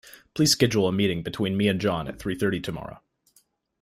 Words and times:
Please 0.33 0.51
schedule 0.51 0.87
a 0.87 0.91
meeting 0.91 1.21
between 1.21 1.55
me 1.55 1.67
and 1.67 1.79
John 1.79 2.07
at 2.07 2.17
three 2.17 2.33
thirty 2.33 2.59
tomorrow. 2.59 3.03